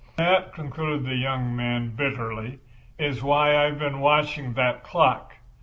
That," 0.15 0.51
concluded 0.55 1.03
the 1.05 1.13
young 1.15 1.55
man 1.55 1.89
bitterly, 1.95 2.57
"is 2.97 3.21
why 3.21 3.55
I 3.55 3.65
have 3.65 3.77
been 3.77 3.99
watching 3.99 4.55
that 4.55 4.81
clock. 4.81 5.35